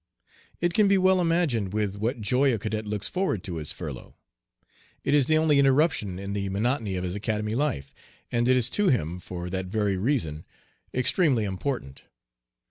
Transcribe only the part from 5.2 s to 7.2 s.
the only interruption in the monotony of his